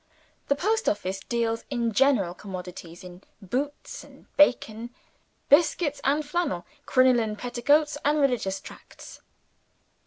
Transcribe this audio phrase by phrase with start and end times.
[0.47, 4.89] The post office deals in general commodities in boots and bacon,
[5.47, 9.21] biscuits and flannel, crinoline petticoats and religious tracts.